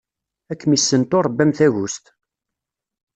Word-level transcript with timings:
Ad 0.51 0.57
kem-issentu 0.59 1.19
Ṛebbi 1.25 1.41
am 1.45 1.51
tagust! 1.57 2.05